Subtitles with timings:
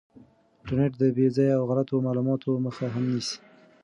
[0.59, 3.37] انټرنیټ د بې ځایه او غلطو معلوماتو مخه هم نیسي.